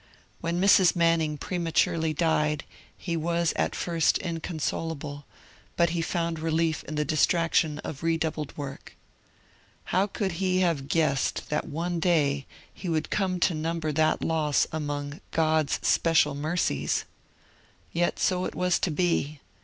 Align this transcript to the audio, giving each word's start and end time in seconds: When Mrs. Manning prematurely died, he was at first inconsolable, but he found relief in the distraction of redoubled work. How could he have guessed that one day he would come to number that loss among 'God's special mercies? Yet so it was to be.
When 0.39 0.59
Mrs. 0.59 0.95
Manning 0.95 1.37
prematurely 1.37 2.11
died, 2.11 2.63
he 2.97 3.15
was 3.15 3.53
at 3.55 3.75
first 3.75 4.17
inconsolable, 4.17 5.25
but 5.75 5.91
he 5.91 6.01
found 6.01 6.39
relief 6.39 6.83
in 6.85 6.95
the 6.95 7.05
distraction 7.05 7.77
of 7.83 8.01
redoubled 8.01 8.57
work. 8.57 8.95
How 9.93 10.07
could 10.07 10.31
he 10.41 10.61
have 10.61 10.87
guessed 10.87 11.51
that 11.51 11.67
one 11.67 11.99
day 11.99 12.47
he 12.73 12.89
would 12.89 13.11
come 13.11 13.39
to 13.41 13.53
number 13.53 13.91
that 13.91 14.23
loss 14.23 14.65
among 14.71 15.21
'God's 15.29 15.79
special 15.83 16.33
mercies? 16.33 17.05
Yet 17.91 18.17
so 18.17 18.45
it 18.45 18.55
was 18.55 18.79
to 18.79 18.89
be. 18.89 19.39